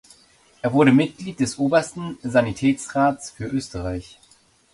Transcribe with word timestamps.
Er 0.63 0.73
wurde 0.73 0.91
Mitglied 0.93 1.39
des 1.39 1.59
Obersten 1.59 2.17
Sanitätsrats 2.23 3.29
für 3.29 3.45
Österreich. 3.45 4.17